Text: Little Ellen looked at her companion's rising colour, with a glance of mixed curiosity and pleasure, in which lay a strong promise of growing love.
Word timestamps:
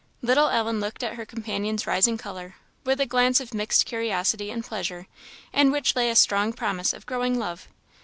Little 0.23 0.49
Ellen 0.49 0.79
looked 0.79 1.03
at 1.03 1.13
her 1.13 1.27
companion's 1.27 1.85
rising 1.85 2.17
colour, 2.17 2.55
with 2.83 2.99
a 2.99 3.05
glance 3.05 3.39
of 3.39 3.53
mixed 3.53 3.85
curiosity 3.85 4.49
and 4.49 4.65
pleasure, 4.65 5.05
in 5.53 5.69
which 5.71 5.95
lay 5.95 6.09
a 6.09 6.15
strong 6.15 6.53
promise 6.53 6.91
of 6.91 7.05
growing 7.05 7.37
love. 7.37 7.67